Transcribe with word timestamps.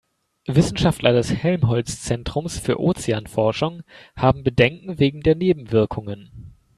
Wissenschaftler 0.47 1.13
des 1.13 1.31
Helmholtz-Zentrums 1.31 2.57
für 2.57 2.79
Ozeanforschung 2.79 3.83
haben 4.15 4.41
Bedenken 4.43 4.97
wegen 4.97 5.21
der 5.21 5.35
Nebenwirkungen. 5.35 6.53